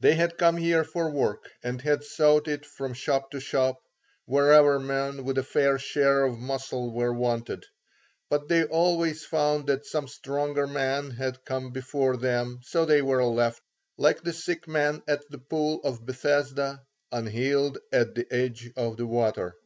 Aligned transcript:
They 0.00 0.14
had 0.14 0.38
come 0.38 0.56
here 0.56 0.84
for 0.84 1.10
work 1.10 1.50
and 1.62 1.78
had 1.82 2.02
sought 2.02 2.48
it 2.48 2.64
from 2.64 2.94
shop 2.94 3.30
to 3.32 3.40
shop, 3.40 3.76
wherever 4.24 4.80
men 4.80 5.22
with 5.24 5.36
a 5.36 5.42
fair 5.42 5.78
share 5.78 6.24
of 6.24 6.38
muscle 6.38 6.90
were 6.90 7.12
wanted; 7.12 7.66
but 8.30 8.48
they 8.48 8.64
always 8.64 9.26
found 9.26 9.66
that 9.66 9.84
some 9.84 10.08
stronger 10.08 10.66
man 10.66 11.10
had 11.10 11.44
come 11.44 11.72
before 11.72 12.16
them 12.16 12.60
so 12.62 12.86
they 12.86 13.02
were 13.02 13.22
left, 13.22 13.60
like 13.98 14.22
the 14.22 14.32
sick 14.32 14.66
man 14.66 15.02
at 15.06 15.28
the 15.28 15.36
Pool 15.36 15.78
of 15.84 16.06
Bethesda, 16.06 16.82
unhealed 17.12 17.76
at 17.92 18.14
the 18.14 18.26
edge 18.32 18.70
of 18.78 18.96
the 18.96 19.06
water. 19.06 19.58